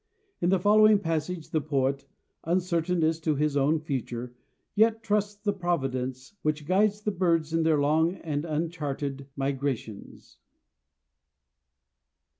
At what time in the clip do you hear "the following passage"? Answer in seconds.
0.49-1.51